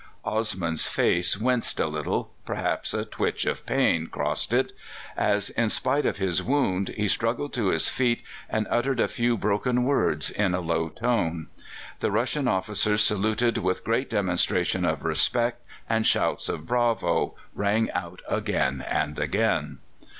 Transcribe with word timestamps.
Osman's 0.25 0.87
face 0.87 1.37
winced 1.37 1.79
a 1.79 1.85
little 1.85 2.33
perhaps 2.43 2.91
a 2.91 3.05
twitch 3.05 3.45
of 3.45 3.67
pain 3.67 4.07
crossed 4.07 4.51
it 4.51 4.71
as, 5.15 5.51
in 5.51 5.69
spite 5.69 6.07
of 6.07 6.17
his 6.17 6.41
wound, 6.41 6.89
he 6.97 7.07
struggled 7.07 7.53
to 7.53 7.67
his 7.67 7.87
feet 7.87 8.23
and 8.49 8.65
uttered 8.71 8.99
a 8.99 9.07
few 9.07 9.37
broken 9.37 9.83
words 9.83 10.31
in 10.31 10.55
a 10.55 10.59
low 10.59 10.89
tone. 10.89 11.49
The 11.99 12.09
Russian 12.09 12.47
officers 12.47 13.03
saluted 13.03 13.59
with 13.59 13.83
great 13.83 14.09
demonstration 14.09 14.85
of 14.85 15.03
respect, 15.05 15.63
and 15.87 16.03
shouts 16.03 16.49
of 16.49 16.65
"Bravo!" 16.65 17.35
rang 17.53 17.91
out 17.91 18.23
again 18.27 18.83
and 18.87 19.19
again. 19.19 19.81